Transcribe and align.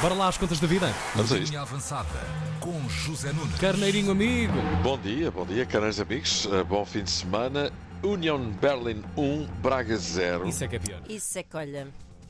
Bora 0.00 0.14
lá 0.14 0.28
às 0.28 0.36
contas 0.36 0.60
da 0.60 0.66
vida. 0.66 0.92
Vamos 1.14 1.32
a 1.32 1.38
isto. 1.38 1.56
Avançada 1.56 2.08
com 2.60 2.88
José 2.88 3.32
Nunes. 3.32 3.58
Carneirinho 3.58 4.10
amigo. 4.12 4.52
Bom 4.82 4.98
dia, 4.98 5.30
bom 5.30 5.46
dia, 5.46 5.64
caros 5.64 5.98
amigos. 6.00 6.44
Uh, 6.46 6.64
bom 6.64 6.84
fim 6.84 7.02
de 7.02 7.10
semana. 7.10 7.72
Union 8.02 8.50
Berlin 8.60 9.02
1, 9.16 9.46
Braga 9.62 9.96
0. 9.96 10.46
Isso 10.48 10.62
é 10.64 10.68
que 10.68 10.76
é 10.76 10.78
pior. 10.78 11.00
Isso 11.08 11.38
é 11.38 11.42
que, 11.42 11.56
olha, 11.56 11.88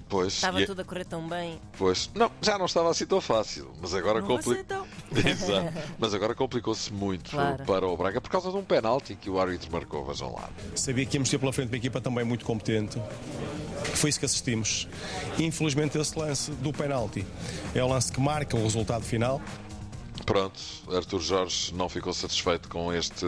Pois, 0.08 0.34
estava 0.34 0.60
e- 0.60 0.62
é- 0.62 0.66
tudo 0.66 0.80
a 0.80 0.84
correr 0.84 1.04
tão 1.04 1.28
bem. 1.28 1.60
pois, 1.76 2.08
não, 2.14 2.30
já 2.40 2.56
não 2.56 2.66
estava 2.66 2.88
assim 2.90 3.04
tão 3.04 3.20
fácil, 3.20 3.72
mas 3.82 3.92
agora 3.92 4.20
Não 4.20 4.28
Exato. 5.26 5.72
Mas 5.98 6.12
agora 6.14 6.34
complicou-se 6.34 6.92
muito 6.92 7.30
Claro. 7.30 7.64
para 7.64 7.86
o 7.86 7.96
Braga 7.96 8.20
por 8.20 8.30
causa 8.30 8.50
de 8.50 8.56
um 8.56 8.62
penalti 8.64 9.14
que 9.14 9.30
o 9.30 9.38
árbitro 9.40 9.70
marcou, 9.72 10.04
vejam 10.04 10.32
lá. 10.34 10.48
Sabia 10.74 11.06
que 11.06 11.16
íamos 11.16 11.28
ter 11.30 11.38
pela 11.38 11.52
frente 11.52 11.68
uma 11.68 11.76
equipa 11.76 12.00
também 12.00 12.24
muito 12.24 12.44
competente. 12.44 13.00
Foi 13.94 14.10
isso 14.10 14.18
que 14.18 14.26
assistimos. 14.26 14.88
Infelizmente, 15.38 15.96
esse 15.98 16.18
lance 16.18 16.50
do 16.50 16.72
penalti 16.72 17.24
é 17.74 17.82
o 17.82 17.86
lance 17.88 18.10
que 18.12 18.20
marca 18.20 18.56
o 18.56 18.62
resultado 18.62 19.04
final. 19.04 19.40
Pronto, 20.26 20.60
Arthur 20.92 21.20
Jorge 21.20 21.72
não 21.72 21.88
ficou 21.88 22.12
satisfeito 22.12 22.68
com 22.68 22.92
este 22.92 23.24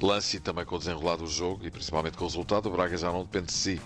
lance 0.00 0.36
e 0.36 0.40
também 0.40 0.64
com 0.64 0.76
o 0.76 0.78
desenrolar 0.78 1.16
do 1.16 1.26
jogo 1.26 1.66
e 1.66 1.70
principalmente 1.70 2.16
com 2.16 2.24
o 2.24 2.28
resultado. 2.28 2.66
O 2.66 2.70
Braga 2.70 2.96
já 2.96 3.10
não 3.10 3.22
depende 3.22 3.46
de 3.46 3.52
si 3.52 3.80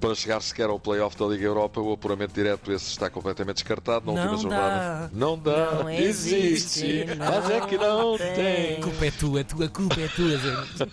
para 0.00 0.12
chegar 0.16 0.40
sequer 0.42 0.68
ao 0.68 0.80
play-off 0.80 1.16
da 1.16 1.24
Liga 1.24 1.44
Europa. 1.44 1.80
O 1.80 1.92
apuramento 1.92 2.34
direto, 2.34 2.72
esse 2.72 2.88
está 2.90 3.08
completamente 3.08 3.58
descartado. 3.58 4.12
Na 4.12 4.24
Não 4.26 4.32
última 4.32 4.50
dá. 4.50 4.56
jornada, 4.56 5.10
não 5.14 5.38
dá, 5.38 5.70
Não 5.84 5.90
existe, 5.90 6.84
existe, 6.84 7.04
mas 7.16 7.48
é 7.48 7.60
que 7.60 7.78
não 7.78 8.18
tem. 8.18 8.34
tem. 8.34 8.76
A 8.78 8.80
culpa 8.82 9.06
é 9.06 9.10
tua, 9.12 9.40
a 9.40 9.44
tua 9.44 9.68
culpa 9.68 10.00
é 10.00 10.08
tua. 10.08 10.36
Zé. 10.36 10.88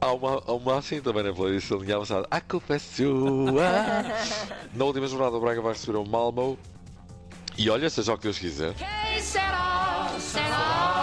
Há 0.00 0.12
uma, 0.12 0.42
há 0.46 0.52
uma 0.54 0.78
assim 0.78 1.02
também 1.02 1.22
na 1.22 1.34
playlist 1.34 1.68
da 1.68 1.76
linha 1.76 1.96
avançada. 1.96 2.26
A 2.30 2.40
culpa 2.40 2.76
é 2.76 2.78
sua. 2.78 3.62
na 4.74 4.84
última 4.86 5.06
jornada, 5.06 5.36
o 5.36 5.40
Braga 5.40 5.60
vai 5.60 5.74
receber 5.74 5.98
o 5.98 6.04
Malmo. 6.06 6.58
E 7.58 7.68
olha, 7.68 7.90
seja 7.90 8.14
o 8.14 8.16
que 8.16 8.22
Deus 8.22 8.38
quiser. 8.38 8.74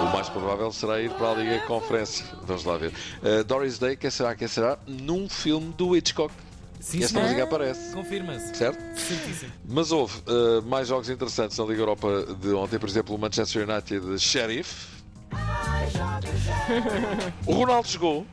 O 0.02 0.14
mais 0.14 0.30
provável 0.30 0.72
será 0.72 1.02
ir 1.02 1.12
para 1.12 1.32
a 1.32 1.36
Liga 1.36 1.60
Conferência. 1.66 2.26
Vamos 2.44 2.64
lá 2.64 2.78
ver. 2.78 2.94
Uh, 3.22 3.44
Doris 3.44 3.78
Day, 3.78 3.96
quem 3.96 4.10
será? 4.10 4.34
Quem 4.36 4.48
será? 4.48 4.78
Num 4.88 5.28
filme 5.28 5.74
do 5.74 5.96
Hitchcock. 5.96 6.34
Sim, 6.80 7.04
Esta 7.04 7.20
música 7.20 7.44
aparece. 7.44 7.94
Confirma-se. 7.94 8.56
Certo? 8.56 8.80
Certíssimo. 8.98 9.52
Mas 9.68 9.92
houve 9.92 10.18
uh, 10.20 10.62
mais 10.64 10.88
jogos 10.88 11.10
interessantes 11.10 11.58
na 11.58 11.66
Liga 11.66 11.82
Europa 11.82 12.26
de 12.40 12.54
ontem, 12.54 12.80
por 12.80 12.88
exemplo, 12.88 13.14
o 13.16 13.20
Manchester 13.20 13.68
United 13.70 14.18
Sheriff. 14.18 14.88
O 17.46 17.54
Ronaldo 17.54 17.88
jogou 17.88 18.26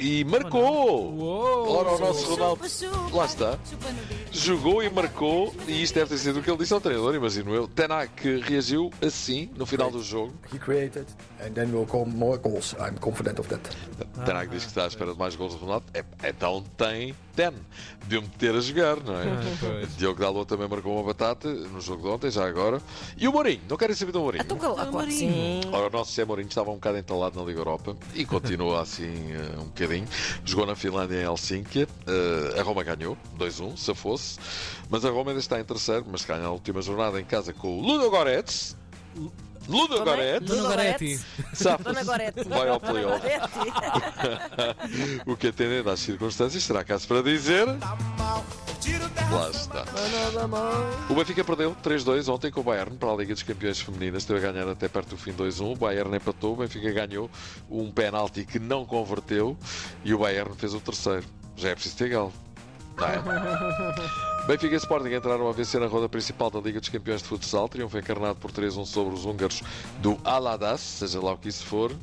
e 0.00 0.24
marcou. 0.24 1.12
Uou! 1.14 1.70
Ora, 1.70 1.90
o 1.90 1.98
nosso 1.98 2.34
Ronaldo. 2.34 2.62
Lá 3.12 3.26
está. 3.26 3.58
Jogou 4.32 4.82
e 4.82 4.88
marcou, 4.88 5.54
e 5.66 5.82
isto 5.82 5.94
deve 5.94 6.10
ter 6.10 6.18
sido 6.18 6.40
o 6.40 6.42
que 6.42 6.50
ele 6.50 6.58
disse 6.58 6.72
ao 6.72 6.80
treinador, 6.80 7.14
imagino 7.14 7.54
eu. 7.54 7.68
Tenak 7.68 8.40
reagiu 8.40 8.90
assim 9.02 9.50
no 9.56 9.66
final 9.66 9.90
do 9.90 10.02
jogo. 10.02 10.32
he 10.52 10.58
created, 10.58 11.06
and 11.44 11.52
then 11.52 11.72
will 11.72 11.86
come 11.86 12.12
more 12.14 12.38
goals. 12.38 12.74
I'm 12.78 12.96
confident 12.98 13.38
of 13.38 13.48
that. 13.48 13.60
Tenak 14.24 14.50
diz 14.50 14.62
que 14.64 14.70
está 14.70 14.84
à 14.84 14.86
espera 14.86 15.12
de 15.12 15.18
mais 15.18 15.36
gols 15.36 15.54
do 15.54 15.60
Ronaldo. 15.60 15.84
É, 15.94 16.04
então 16.28 16.64
tem 16.76 17.14
10. 17.36 17.54
Deu-me 18.06 18.28
ter 18.28 18.54
a 18.54 18.60
jogar, 18.60 18.96
não 19.02 19.14
é? 19.14 19.24
Diogo 19.96 20.20
Dalot 20.20 20.46
também 20.46 20.68
marcou 20.68 20.94
uma 20.94 21.04
batata 21.04 21.48
no 21.48 21.80
jogo 21.80 22.02
de 22.02 22.08
ontem, 22.08 22.30
já 22.30 22.46
agora. 22.46 22.80
E 23.16 23.26
o 23.28 23.32
Mourinho, 23.32 23.60
não 23.68 23.76
querem 23.76 23.94
saber 23.94 24.12
do 24.12 24.20
Mourinho? 24.20 24.42
Então, 24.42 24.56
ah, 24.78 24.86
claro 24.86 25.06
que 25.06 25.12
sim. 25.12 25.60
Ora, 25.72 25.86
o 25.86 25.90
nosso 25.90 26.12
Zé 26.12 26.24
Mourinho 26.24 26.48
estava 26.48 26.70
um 26.70 26.74
bocado 26.74 26.98
entalado 26.98 27.38
na 27.38 27.46
Liga 27.46 27.60
Europa 27.60 27.96
e 28.14 28.24
continua 28.24 28.82
assim 28.82 29.32
eh, 29.32 29.58
um 29.58 29.64
bocadinho. 29.64 29.89
Jogou 30.44 30.66
na 30.66 30.74
Finlândia 30.74 31.16
em 31.16 31.24
Helsínquia. 31.24 31.88
Eh, 32.06 32.60
a 32.60 32.62
Roma 32.62 32.82
ganhou, 32.82 33.16
2-1, 33.38 33.76
se 33.76 33.94
fosse. 33.94 34.38
Mas 34.88 35.04
a 35.04 35.10
Roma 35.10 35.30
ainda 35.30 35.40
está 35.40 35.60
em 35.60 35.64
terceiro, 35.64 36.06
mas 36.10 36.24
ganha 36.24 36.46
a 36.46 36.50
última 36.50 36.82
jornada 36.82 37.20
em 37.20 37.24
casa 37.24 37.52
com 37.52 37.78
o 37.78 37.80
Ludo 37.80 38.10
Goretz. 38.10 38.76
Ludo? 39.68 40.04
Goretz. 40.04 40.48
Dona 40.48 40.68
Goretti. 40.68 41.20
Dona. 42.42 42.56
Vai 42.56 42.68
ao 42.68 42.80
playoff. 42.80 43.26
o 45.26 45.36
que 45.36 45.48
atendendo 45.48 45.90
às 45.90 46.00
circunstâncias 46.00 46.62
será 46.64 46.82
caso 46.82 47.06
para 47.06 47.22
dizer. 47.22 47.66
Lá 49.30 49.50
está. 49.50 49.84
O 51.08 51.14
Benfica 51.14 51.44
perdeu 51.44 51.74
3-2 51.82 52.32
ontem 52.32 52.50
com 52.50 52.60
o 52.60 52.64
Bayern 52.64 52.96
para 52.96 53.10
a 53.10 53.16
Liga 53.16 53.34
dos 53.34 53.42
Campeões 53.42 53.80
Femininas. 53.80 54.22
Esteve 54.22 54.46
a 54.46 54.52
ganhar 54.52 54.68
até 54.68 54.88
perto 54.88 55.10
do 55.10 55.16
fim 55.16 55.32
2-1. 55.32 55.72
O 55.72 55.76
Bayern 55.76 56.16
empatou, 56.16 56.54
o 56.54 56.56
Benfica 56.56 56.90
ganhou 56.92 57.30
um 57.70 57.90
penalti 57.90 58.44
que 58.44 58.58
não 58.58 58.84
converteu 58.84 59.56
e 60.04 60.14
o 60.14 60.18
Bayern 60.18 60.54
fez 60.56 60.74
o 60.74 60.80
terceiro. 60.80 61.24
Já 61.56 61.70
é 61.70 61.74
preciso 61.74 61.96
ter 61.96 62.08
galo. 62.08 62.32
Não 62.96 63.06
é? 63.06 63.20
Benfica 64.46 64.74
e 64.74 64.78
Sporting 64.78 65.14
entraram 65.14 65.48
a 65.48 65.52
vencer 65.52 65.80
na 65.80 65.86
roda 65.86 66.08
principal 66.08 66.50
da 66.50 66.58
Liga 66.58 66.80
dos 66.80 66.88
Campeões 66.88 67.22
de 67.22 67.28
Futsal. 67.28 67.68
Triunfo 67.68 67.98
encarnado 67.98 68.36
por 68.36 68.50
3-1 68.50 68.84
sobre 68.86 69.14
os 69.14 69.24
húngaros 69.24 69.62
do 70.00 70.18
Aladas, 70.24 70.80
seja 70.80 71.20
lá 71.20 71.32
o 71.32 71.38
que 71.38 71.48
isso 71.48 71.64
for. 71.64 71.94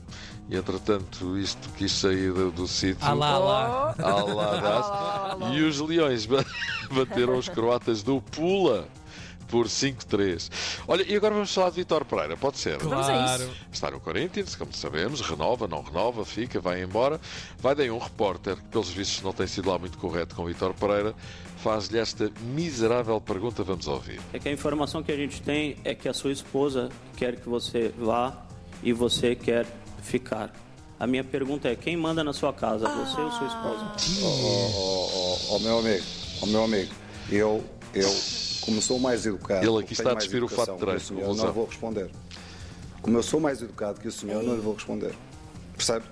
E 0.49 0.55
entretanto, 0.55 1.37
isto 1.37 1.69
quis 1.73 1.91
sair 1.91 2.31
do, 2.31 2.51
do 2.51 2.67
sítio. 2.67 2.97
Ah 3.01 3.13
lá, 3.13 3.37
lá. 3.37 3.95
Aladas. 4.01 5.53
E 5.55 5.61
os 5.61 5.79
Leões 5.79 6.25
ba- 6.25 6.45
bateram 6.91 7.37
os 7.37 7.49
croatas 7.49 8.01
do 8.01 8.21
Pula 8.21 8.87
por 9.49 9.67
5-3. 9.67 10.49
Olha, 10.87 11.03
e 11.03 11.15
agora 11.15 11.33
vamos 11.33 11.53
falar 11.53 11.69
de 11.69 11.75
Vitor 11.77 12.03
Pereira, 12.05 12.35
pode 12.35 12.57
ser? 12.57 12.77
Claro. 12.77 13.49
Está 13.71 13.89
no 13.91 13.99
Corinthians, 13.99 14.55
como 14.55 14.73
sabemos, 14.73 15.21
renova, 15.21 15.67
não 15.67 15.81
renova, 15.81 16.25
fica, 16.25 16.59
vai 16.59 16.81
embora. 16.83 17.19
Vai 17.59 17.73
daí 17.75 17.89
um 17.89 17.97
repórter 17.97 18.55
que, 18.57 18.63
pelos 18.63 18.89
vistos, 18.89 19.21
não 19.23 19.31
tem 19.33 19.47
sido 19.47 19.69
lá 19.69 19.77
muito 19.79 19.97
correto 19.97 20.35
com 20.35 20.45
Vitor 20.45 20.73
Pereira, 20.73 21.13
faz-lhe 21.57 21.97
esta 21.97 22.29
miserável 22.41 23.19
pergunta. 23.21 23.63
Vamos 23.63 23.87
ouvir. 23.87 24.19
É 24.33 24.39
que 24.39 24.49
a 24.49 24.51
informação 24.51 25.01
que 25.01 25.11
a 25.11 25.15
gente 25.17 25.41
tem 25.41 25.77
é 25.83 25.93
que 25.95 26.07
a 26.09 26.13
sua 26.13 26.31
esposa 26.31 26.89
quer 27.15 27.37
que 27.37 27.47
você 27.47 27.93
vá 27.97 28.45
e 28.83 28.91
você 28.91 29.33
quer 29.33 29.65
ficar. 30.01 30.53
A 30.99 31.05
minha 31.05 31.23
pergunta 31.23 31.69
é: 31.69 31.75
quem 31.75 31.95
manda 31.95 32.23
na 32.23 32.33
sua 32.33 32.51
casa, 32.53 32.87
você 32.87 33.21
ou 33.21 33.31
sua 33.31 33.47
esposa? 33.47 33.91
Ó 34.23 35.27
ó, 35.55 35.59
meu 35.59 35.79
amigo, 35.79 36.03
ó 36.41 36.45
meu 36.45 36.63
amigo, 36.63 36.91
eu, 37.29 37.63
eu, 37.93 38.09
como 38.61 38.81
sou 38.81 38.99
mais 38.99 39.25
educado, 39.25 39.65
Ele 39.65 39.83
aqui 39.83 39.93
está 39.93 40.11
a 40.11 40.13
mais 40.13 40.23
despir 40.23 40.43
o 40.43 40.47
fato 40.47 40.75
de 40.77 41.13
vou 41.13 41.29
usar. 41.29 41.45
não 41.45 41.53
vou 41.53 41.65
responder. 41.65 42.09
Como 43.01 43.17
eu 43.17 43.23
sou 43.23 43.39
mais 43.39 43.61
educado 43.61 43.99
que 43.99 44.07
o 44.07 44.11
senhor, 44.11 44.43
não 44.43 44.55
lhe 44.55 44.61
vou 44.61 44.73
responder. 44.73 45.13
Percebe? 45.75 46.05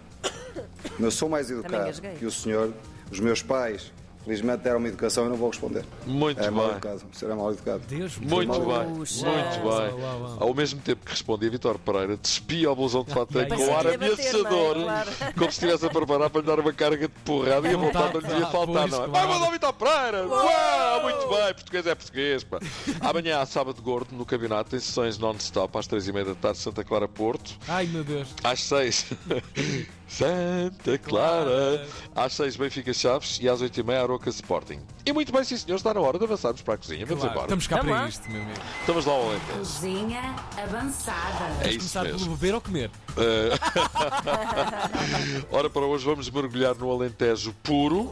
Como 0.96 1.08
eu 1.08 1.12
sou 1.12 1.28
mais 1.28 1.50
educado 1.50 2.02
que 2.18 2.26
o 2.26 2.32
senhor, 2.32 2.74
os 3.12 3.20
meus 3.20 3.42
pais, 3.42 3.92
felizmente 4.26 4.64
deram 4.64 4.80
uma 4.80 4.88
educação 4.88 5.26
e 5.28 5.30
não 5.30 5.38
vou 5.38 5.50
responder. 5.50 5.86
Muito 6.06 6.42
é 6.42 6.50
mal 6.50 6.66
bem. 6.66 6.72
educado, 6.74 7.02
o 7.14 7.16
senhor 7.18 7.32
é 7.32 7.36
mal 7.36 7.52
educado. 7.52 7.82
Deus 7.88 8.18
me 8.18 8.28
Muito 8.28 8.50
Mal 8.62 8.84
bem, 8.86 8.96
Puxa. 8.96 9.26
muito 9.26 9.50
bem. 9.60 9.64
Uau, 9.64 10.00
uau, 10.00 10.20
uau. 10.22 10.38
Ao 10.40 10.54
mesmo 10.54 10.82
tempo 10.82 11.06
que 11.06 11.12
respondia, 11.12 11.50
Vitor 11.50 11.78
Pereira 11.80 12.18
despia 12.18 12.72
o 12.72 12.76
blusão 12.76 13.04
de 13.04 13.14
fato 13.14 13.32
com 13.34 13.40
ar 13.40 13.48
ia 13.48 13.72
bater, 13.72 13.94
ameaçador, 13.96 14.78
é? 14.78 14.84
Claro. 14.84 15.12
como 15.38 15.52
se 15.52 15.58
estivesse 15.66 15.86
a 15.86 15.90
preparar 15.90 16.30
para 16.30 16.42
lhe 16.42 16.48
dar 16.48 16.60
uma 16.60 16.74
carga 16.74 17.08
de 17.08 17.14
porrada 17.24 17.68
e 17.70 17.74
a 17.74 17.78
vontade 17.78 18.14
não 18.14 18.22
lhe 18.22 18.28
devia 18.28 18.46
Ah, 18.46 18.50
faltar, 18.52 18.88
não 18.90 19.04
é? 19.04 19.08
Vai 19.08 19.28
mandar 19.28 19.48
o 19.48 19.52
Vitor 19.52 19.74
Pereira! 19.74 20.28
Uau, 20.28 21.02
muito 21.04 21.28
bem, 21.28 21.54
português 21.54 21.88
é 21.88 21.96
português, 21.96 22.44
pá. 22.44 22.60
Amanhã, 23.02 23.40
há 23.40 23.46
sábado 23.46 23.82
gordo, 23.82 24.16
no 24.16 24.26
campeonato, 24.26 24.72
tem 24.72 24.80
sessões 24.80 25.18
non-stop 25.18 25.78
às 25.78 25.88
três 25.88 26.08
e 26.08 26.12
meia 26.14 26.26
da 26.26 26.36
tarde, 26.36 26.58
Santa 26.58 26.84
Clara 26.84 27.08
Porto. 27.08 27.56
Ai, 27.68 27.86
meu 27.86 28.04
Deus. 28.04 28.30
Às 28.44 28.64
seis, 28.64 29.06
Santa 30.08 30.98
Clara. 30.98 31.86
Às 32.16 32.34
seis, 32.34 32.56
Benfica 32.56 32.94
Chaves. 32.94 33.40
E 33.42 33.50
às 33.50 33.62
oito 33.62 33.80
e 33.80 33.84
meia, 33.84 34.00
Aroca 34.16 34.30
Sporting. 34.30 34.80
E 35.06 35.12
muito 35.12 35.32
bem, 35.32 35.44
sim 35.44 35.58
senhor, 35.58 35.76
está 35.76 35.94
na 35.94 36.00
hora 36.00 36.18
de 36.18 36.24
avançarmos 36.24 36.62
para 36.62 36.76
a 36.76 36.78
cozinha. 36.78 37.06
Vamos 37.06 37.22
Claro, 37.24 37.34
embora. 37.34 37.46
Estamos 37.54 37.68
cá 37.68 37.78
para 37.84 38.08
isto, 38.08 38.32
meu 38.32 38.42
amigo. 38.42 38.60
Estamos 38.80 39.06
lá 39.06 39.14
ao 39.14 39.30
Alentejo. 39.30 39.58
Cozinha 39.60 40.36
avançada. 40.58 41.46
É 41.62 41.70
isso 41.70 41.78
Começar 41.80 42.04
mesmo. 42.04 42.20
pelo 42.20 42.32
beber 42.38 42.56
ou 42.56 42.62
comer. 42.62 42.92
Ora, 45.52 45.70
para 45.70 45.86
hoje 45.86 46.06
vamos 46.06 46.30
mergulhar 46.30 46.76
no 46.76 46.92
Alentejo 46.92 47.54
puro. 47.62 48.10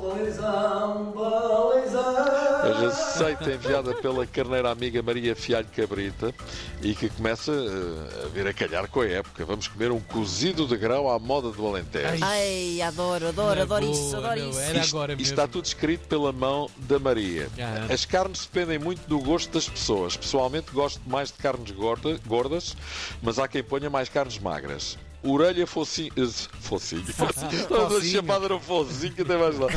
A 2.63 2.79
receita 2.79 3.51
enviada 3.51 3.93
pela 3.95 4.25
carneira 4.25 4.71
amiga 4.71 5.01
Maria 5.01 5.35
Fialho 5.35 5.67
Cabrita 5.75 6.33
e 6.81 6.93
que 6.95 7.09
começa 7.09 7.51
eh, 7.51 8.25
a 8.25 8.27
vir 8.29 8.47
a 8.47 8.53
calhar 8.53 8.87
com 8.89 9.01
a 9.01 9.07
época. 9.07 9.45
Vamos 9.45 9.67
comer 9.67 9.91
um 9.91 9.99
cozido 9.99 10.65
de 10.67 10.77
grão 10.77 11.09
à 11.09 11.19
moda 11.19 11.51
do 11.51 11.67
Alentejo. 11.67 12.23
Ai, 12.23 12.81
adoro, 12.81 13.27
adoro, 13.29 13.61
adoro 13.61 13.85
isso, 13.85 14.15
adoro 14.15 14.39
isso. 14.39 14.59
Era 14.59 14.79
Isto- 14.79 14.95
agora 14.95 15.11
isto 15.13 15.19
mesmo. 15.21 15.33
está 15.33 15.47
tudo 15.47 15.65
escrito 15.65 15.92
pela 15.97 16.31
mão 16.31 16.69
da 16.77 16.99
Maria. 16.99 17.49
As 17.93 18.05
carnes 18.05 18.41
dependem 18.45 18.79
muito 18.79 19.07
do 19.07 19.19
gosto 19.19 19.51
das 19.51 19.67
pessoas. 19.67 20.15
Pessoalmente 20.17 20.71
gosto 20.71 21.01
mais 21.07 21.29
de 21.29 21.35
carnes 21.35 21.71
gorda- 21.71 22.19
gordas, 22.25 22.75
mas 23.21 23.39
há 23.39 23.47
quem 23.47 23.63
ponha 23.63 23.89
mais 23.89 24.09
carnes 24.09 24.37
magras. 24.39 24.97
Orelha 25.23 25.65
focinho. 25.67 26.11
eh, 26.17 26.27
Focinho. 26.61 27.03
Toda 27.67 27.85
a 27.85 27.89
Focinho. 27.89 28.11
chamada 28.11 28.45
era 28.45 28.59
focinho, 28.59 29.13
até 29.19 29.37
mais 29.37 29.57
lá. 29.59 29.67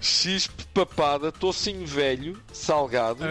X 0.00 0.48
papada, 0.72 1.30
tocinho 1.32 1.86
velho, 1.86 2.38
salgado, 2.52 3.24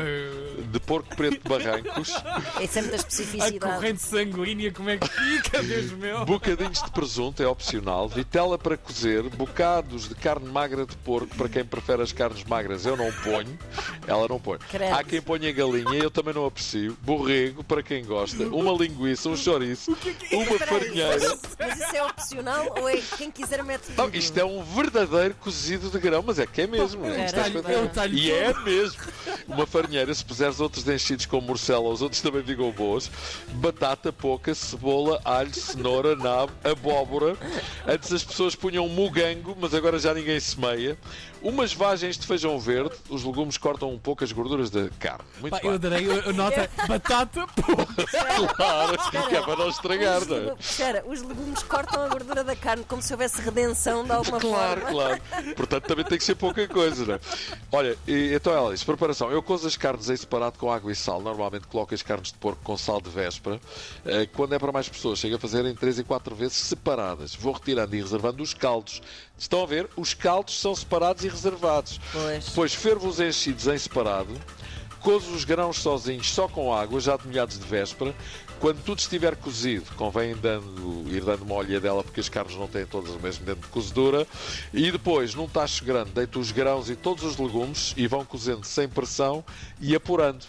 de 0.71 0.79
porco 0.79 1.15
preto 1.15 1.41
de 1.43 1.49
barrancos, 1.49 2.11
É 2.59 2.67
sempre 2.67 2.89
da 2.91 2.95
A 2.95 2.99
especificidade. 2.99 3.59
corrente 3.59 4.01
sanguínea, 4.01 4.71
como 4.71 4.89
é 4.89 4.97
que 4.97 5.07
fica, 5.07 5.61
Deus 5.63 5.91
meu? 5.91 6.25
bocadinhos 6.25 6.81
de 6.81 6.91
presunto, 6.91 7.41
é 7.43 7.47
opcional, 7.47 8.07
vitela 8.07 8.57
para 8.57 8.77
cozer, 8.77 9.23
bocados 9.29 10.07
de 10.09 10.15
carne 10.15 10.47
magra 10.49 10.85
de 10.85 10.95
porco, 10.97 11.35
para 11.35 11.49
quem 11.49 11.65
prefere 11.65 12.01
as 12.01 12.11
carnes 12.11 12.43
magras, 12.43 12.85
eu 12.85 12.95
não 12.97 13.11
ponho, 13.11 13.57
ela 14.07 14.27
não 14.27 14.39
põe. 14.39 14.57
Credo. 14.69 14.93
Há 14.95 15.03
quem 15.03 15.21
ponha 15.21 15.51
galinha, 15.51 15.95
eu 15.95 16.09
também 16.11 16.33
não 16.33 16.45
aprecio, 16.45 16.97
borrego, 17.01 17.63
para 17.63 17.83
quem 17.83 18.03
gosta, 18.05 18.43
uma 18.47 18.71
linguiça, 18.71 19.29
um 19.29 19.35
chouriço, 19.37 19.91
uma 20.31 20.45
Peraí, 20.45 20.59
farinheira. 20.67 21.37
Mas 21.67 21.79
isso 21.79 21.95
é 21.95 22.03
opcional 22.03 22.75
ou 22.77 22.89
é 22.89 23.01
quem 23.17 23.31
quiser 23.31 23.63
mete 23.63 23.91
Não, 23.95 24.09
isto 24.09 24.37
é 24.37 24.45
um 24.45 24.63
verdadeiro 24.63 25.35
cozido 25.35 25.89
de 25.89 25.99
grão, 25.99 26.23
mas 26.25 26.39
é 26.39 26.45
que 26.45 26.61
é 26.61 26.67
mesmo. 26.67 27.05
É. 27.05 27.27
Eu 27.73 27.89
talho 27.89 28.13
E 28.13 28.31
é 28.31 28.53
mesmo. 28.59 29.01
Uma 29.47 29.65
farinheira, 29.65 30.13
se 30.13 30.23
puseres 30.23 30.59
outros 30.59 30.87
enchidos 30.87 31.25
como 31.25 31.47
morcela, 31.47 31.89
os 31.89 32.01
outros 32.01 32.21
também 32.21 32.43
ficam 32.43 32.71
boas. 32.71 33.09
Batata 33.53 34.11
pouca, 34.11 34.53
cebola, 34.53 35.21
alho, 35.23 35.53
cenoura, 35.53 36.15
nabo, 36.15 36.51
abóbora. 36.63 37.35
Antes 37.87 38.11
as 38.11 38.23
pessoas 38.23 38.55
punham 38.55 38.87
mugango, 38.87 39.55
mas 39.59 39.73
agora 39.73 39.99
já 39.99 40.13
ninguém 40.13 40.39
semeia. 40.39 40.97
Umas 41.41 41.73
vagens 41.73 42.17
de 42.17 42.25
feijão 42.25 42.57
verde, 42.57 42.95
os 43.09 43.23
legumes 43.23 43.57
cortam 43.57 43.91
um 43.91 43.99
pouco 43.99 44.23
as 44.23 44.31
gorduras 44.31 44.69
da 44.69 44.87
carne. 44.97 45.25
Muito 45.41 45.51
Pá, 45.51 45.59
bem. 45.59 45.71
eu 45.71 45.79
darei 45.79 46.09
a 46.09 46.31
nota 46.31 46.69
batata, 46.87 47.45
pô. 47.47 47.75
Claro, 48.55 49.27
que 49.29 49.35
é 49.35 49.41
para 49.41 49.55
não 49.57 49.69
estragar, 49.69 50.21
Os 50.21 50.27
não 50.27 50.37
é? 50.37 50.55
Espera, 50.59 51.03
os 51.05 51.21
legumes 51.21 51.52
cortam 51.61 52.03
a 52.03 52.07
gordura 52.07 52.43
da 52.43 52.55
carne 52.55 52.83
como 52.87 53.01
se 53.01 53.13
houvesse 53.13 53.39
redenção 53.41 54.03
de 54.03 54.11
alguma 54.11 54.39
Claro, 54.39 54.81
forma. 54.81 54.91
claro. 55.19 55.55
Portanto, 55.55 55.83
também 55.85 56.05
tem 56.05 56.17
que 56.17 56.23
ser 56.23 56.35
pouca 56.35 56.67
coisa, 56.67 57.05
não 57.05 57.13
é? 57.15 57.19
Olha, 57.71 57.97
e, 58.07 58.33
então 58.33 58.53
ela 58.53 58.71
diz: 58.73 58.83
preparação. 58.83 59.29
Eu 59.29 59.43
cozo 59.43 59.67
as 59.67 59.75
carnes 59.77 60.09
em 60.09 60.15
separado 60.15 60.57
com 60.57 60.71
água 60.71 60.91
e 60.91 60.95
sal. 60.95 61.21
Normalmente 61.21 61.67
coloco 61.67 61.93
as 61.93 62.01
carnes 62.01 62.29
de 62.31 62.37
porco 62.39 62.61
com 62.63 62.77
sal 62.77 62.99
de 63.01 63.09
véspera. 63.09 63.59
Eh, 64.05 64.27
Quando 64.33 64.55
é 64.55 64.59
para 64.59 64.71
mais 64.71 64.87
pessoas, 64.89 65.19
chego 65.19 65.35
a 65.35 65.39
fazer 65.39 65.65
em 65.65 65.75
3 65.75 65.99
e 65.99 66.03
4 66.03 66.33
vezes 66.33 66.57
separadas. 66.57 67.35
Vou 67.35 67.51
retirando 67.53 67.93
e 67.95 68.01
reservando 68.01 68.41
os 68.41 68.53
caldos. 68.53 69.01
Estão 69.37 69.61
a 69.61 69.65
ver? 69.65 69.89
Os 69.97 70.13
caldos 70.13 70.59
são 70.59 70.73
separados 70.73 71.23
e 71.25 71.27
reservados. 71.27 71.99
Pois. 72.11 72.45
Depois 72.45 72.73
fervo 72.73 73.07
os 73.09 73.19
enchidos 73.19 73.67
em 73.67 73.77
separado. 73.77 74.33
Cozo 75.01 75.31
os 75.33 75.43
grãos 75.43 75.79
sozinhos, 75.79 76.31
só 76.33 76.47
com 76.47 76.73
água, 76.73 76.97
já 77.01 77.17
demolhados 77.17 77.59
de 77.59 77.65
véspera. 77.65 78.15
Quando 78.63 78.81
tudo 78.81 78.99
estiver 78.99 79.35
cozido, 79.35 79.91
convém 79.97 80.37
dando, 80.37 81.03
ir 81.13 81.21
dando 81.21 81.41
uma 81.41 81.55
olhadela, 81.55 82.01
porque 82.01 82.21
as 82.21 82.29
carnes 82.29 82.55
não 82.55 82.65
têm 82.65 82.85
todas 82.85 83.11
o 83.11 83.19
mesmo 83.19 83.45
dentro 83.45 83.63
de 83.63 83.67
cozedura. 83.67 84.25
E 84.73 84.89
depois, 84.89 85.35
num 85.35 85.49
tacho 85.49 85.83
grande, 85.83 86.11
deito 86.11 86.39
os 86.39 86.49
grãos 86.49 86.89
e 86.89 86.95
todos 86.95 87.25
os 87.25 87.35
legumes 87.35 87.93
e 87.97 88.07
vão 88.07 88.23
cozendo 88.23 88.65
sem 88.65 88.87
pressão 88.87 89.43
e 89.81 89.93
apurando. 89.93 90.45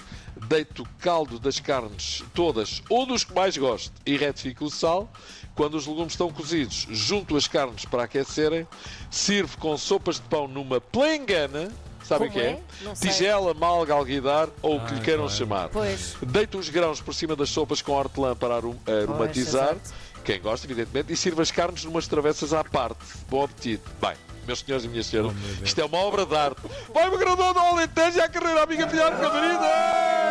Deito 0.46 0.84
o 0.84 0.88
caldo 1.00 1.40
das 1.40 1.58
carnes 1.58 2.22
todas, 2.32 2.84
ou 2.88 3.04
dos 3.04 3.24
que 3.24 3.34
mais 3.34 3.56
gosto, 3.56 3.92
e 4.06 4.16
retifico 4.16 4.66
o 4.66 4.70
sal. 4.70 5.12
Quando 5.56 5.74
os 5.74 5.84
legumes 5.84 6.12
estão 6.12 6.30
cozidos, 6.32 6.86
junto 6.90 7.36
as 7.36 7.48
carnes 7.48 7.84
para 7.84 8.04
aquecerem. 8.04 8.64
Sirvo 9.10 9.58
com 9.58 9.76
sopas 9.76 10.20
de 10.20 10.22
pão 10.22 10.46
numa 10.46 10.80
plengana. 10.80 11.68
Sabem 12.04 12.28
o 12.28 12.30
que 12.30 12.40
é? 12.40 12.60
é? 12.86 12.92
Tigela, 13.00 13.54
malga, 13.54 13.94
alguidar 13.94 14.48
ou 14.62 14.76
o 14.76 14.80
que 14.84 14.94
lhe 14.94 15.00
Ah, 15.00 15.02
queiram 15.02 15.22
claro. 15.24 15.36
chamar. 15.38 15.68
Pois. 15.70 16.16
Deito 16.22 16.58
os 16.58 16.68
grãos 16.68 17.00
por 17.00 17.14
cima 17.14 17.34
das 17.34 17.48
sopas 17.50 17.80
com 17.82 17.92
hortelã 17.92 18.34
para 18.36 18.56
arom- 18.56 18.76
aromatizar. 18.86 19.70
exato. 19.70 20.04
Quem 20.24 20.40
gosta, 20.40 20.66
evidentemente. 20.66 21.12
E 21.12 21.16
sirva 21.16 21.42
as 21.42 21.50
carnes 21.50 21.84
numas 21.84 22.06
travessas 22.06 22.52
à 22.52 22.62
parte. 22.64 22.96
Bom 23.28 23.44
apetite. 23.44 23.82
Bem, 24.00 24.14
meus 24.46 24.60
senhores 24.60 24.84
e 24.84 24.88
minhas 24.88 25.06
senhoras, 25.06 25.32
Oh, 25.60 25.64
isto 25.64 25.80
é 25.80 25.84
uma 25.84 25.98
obra 25.98 26.24
de 26.24 26.34
arte. 26.36 26.60
Vai-me 26.94 27.16
graduando 27.18 27.58
ao 27.58 27.74
Alentejo 27.74 28.18
e 28.18 28.20
à 28.20 28.28
carreira, 28.28 28.62
amiga 28.62 28.88
filhar 28.88 29.18
Camarida! 29.20 30.23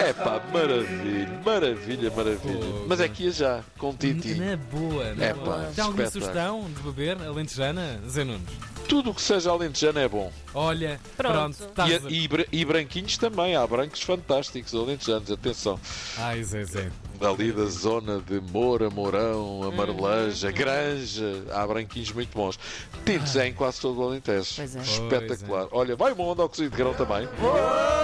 É 0.00 0.12
pá, 0.12 0.40
maravilha, 0.52 1.40
maravilha, 1.44 2.10
maravilha. 2.10 2.38
Fogo. 2.60 2.84
Mas 2.88 3.00
é 3.00 3.08
que 3.08 3.24
ia 3.24 3.30
já, 3.30 3.60
com 3.78 3.94
Titi. 3.94 4.34
Na 4.34 4.56
boa, 4.56 5.14
na 5.14 5.24
É 5.24 5.32
boa. 5.34 5.58
pá, 5.58 5.70
Tem 5.74 5.84
alguma 5.84 6.10
sugestão 6.10 6.64
de 6.70 6.82
beber 6.82 7.16
alentejana, 7.22 8.00
Zé 8.08 8.24
Nunes? 8.24 8.42
Tudo 8.88 9.10
o 9.10 9.14
que 9.14 9.22
seja 9.22 9.50
alentejano 9.50 9.98
é 9.98 10.08
bom. 10.08 10.30
Olha, 10.52 11.00
Pronto. 11.16 11.56
pronto, 11.56 11.80
a- 11.80 11.88
E, 12.10 12.26
e, 12.52 12.60
e 12.60 12.64
branquinhos 12.64 13.16
também, 13.16 13.56
há 13.56 13.66
brancos 13.66 14.02
fantásticos, 14.02 14.74
alentejanos, 14.74 15.30
atenção. 15.30 15.80
Ai, 16.18 16.42
Zé 16.44 16.64
Zé. 16.64 16.90
Ali 17.20 17.52
da 17.52 17.64
zona 17.66 18.20
de 18.20 18.40
Moura, 18.52 18.90
Mourão, 18.90 19.60
Hum. 19.60 19.68
Amareleja, 19.68 20.50
Granja, 20.50 21.44
há 21.52 21.66
branquinhos 21.66 22.12
muito 22.12 22.36
bons. 22.36 22.58
Tintos 23.06 23.36
é 23.36 23.48
em 23.48 23.54
quase 23.54 23.80
todo 23.80 24.00
o 24.00 24.04
Alentejo. 24.08 24.50
Pois 24.56 24.76
é. 24.76 24.80
Espetacular. 24.80 25.68
Olha, 25.70 25.96
vai 25.96 26.12
uma 26.12 26.24
onda 26.24 26.42
ao 26.42 26.48
cozido 26.48 26.70
de 26.70 26.76
grão 26.76 26.92
também. 26.92 27.24
O 27.26 28.03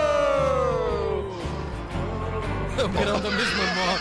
grão 3.01 3.21
da 3.21 3.31
mesma 3.31 3.65
moto. 3.75 4.01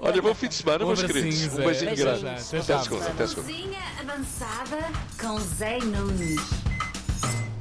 Olha, 0.02 0.22
bom 0.22 0.34
fim 0.34 0.48
de 0.48 0.54
semana, 0.54 0.84
meus 0.84 1.02
queridos. 1.02 1.34
Zé. 1.34 1.62
Um 1.62 1.64
beijinho 1.66 1.96
grande. 1.96 2.26
Até 2.26 2.78
segunda, 2.78 3.06
até 3.06 3.26
segunda. 3.26 3.52
Cozinha 3.52 3.80
avançada 4.00 4.78
com 5.20 5.38
Zé 5.38 5.78
Nunes. 5.78 6.40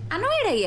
Ah, 0.10 0.18
não 0.19 0.31
era 0.31 0.56